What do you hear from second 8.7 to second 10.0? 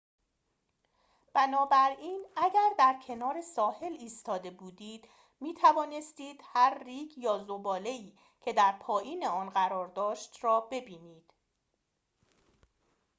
پایین آن قرار